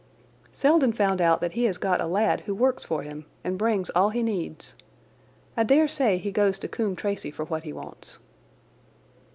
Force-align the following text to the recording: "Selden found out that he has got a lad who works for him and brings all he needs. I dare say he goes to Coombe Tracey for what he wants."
"Selden 0.51 0.91
found 0.91 1.21
out 1.21 1.41
that 1.41 1.51
he 1.51 1.65
has 1.65 1.77
got 1.77 2.01
a 2.01 2.07
lad 2.07 2.41
who 2.41 2.55
works 2.55 2.83
for 2.83 3.03
him 3.03 3.27
and 3.43 3.55
brings 3.55 3.91
all 3.91 4.09
he 4.09 4.23
needs. 4.23 4.75
I 5.55 5.61
dare 5.61 5.87
say 5.87 6.17
he 6.17 6.31
goes 6.31 6.57
to 6.57 6.67
Coombe 6.67 6.95
Tracey 6.95 7.29
for 7.29 7.45
what 7.45 7.65
he 7.65 7.71
wants." 7.71 8.17